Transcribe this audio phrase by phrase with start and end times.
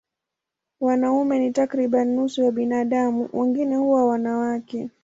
[0.79, 4.89] Wanaume ni takriban nusu ya binadamu, wengine huwa wanawake.